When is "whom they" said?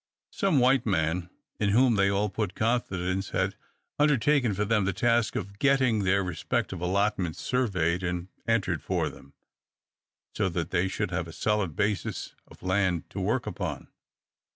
1.69-2.09